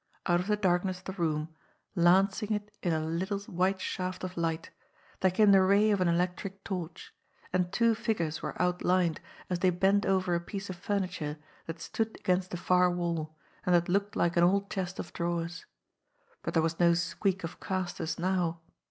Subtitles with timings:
[0.25, 1.49] Out of the darkness of the room,
[1.93, 4.71] lancing it in a little white shaft of light,
[5.19, 7.13] there came the ray of an electric torch,
[7.53, 11.37] and two figures were outlined as they bent over a piece of furniture
[11.67, 15.67] that stood against the far wall, and that looked like an old chest of drawers.
[16.41, 18.59] But there was no squeak of casters now.